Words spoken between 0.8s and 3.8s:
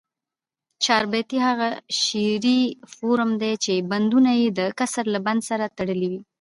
چاربیتې هغه شعري فورم دي، چي